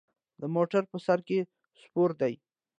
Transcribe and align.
د 0.41 0.43
موټر 0.55 0.83
په 0.91 0.97
سر 1.05 1.19
کې 1.27 1.39
سپور 1.81 2.09
دی. 2.21 2.33